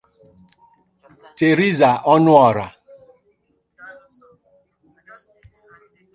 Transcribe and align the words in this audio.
Teriza 1.37 1.89
Ọnụọra 2.13 2.65